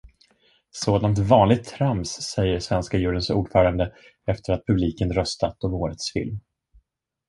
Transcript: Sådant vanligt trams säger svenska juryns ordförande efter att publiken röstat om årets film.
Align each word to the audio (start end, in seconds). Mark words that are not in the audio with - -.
Sådant 0.71 1.17
vanligt 1.17 1.63
trams 1.65 2.09
säger 2.11 2.59
svenska 2.59 2.97
juryns 2.97 3.29
ordförande 3.29 3.93
efter 4.25 4.53
att 4.53 4.65
publiken 4.67 5.13
röstat 5.13 5.63
om 5.63 5.73
årets 5.73 6.13
film. 6.13 6.39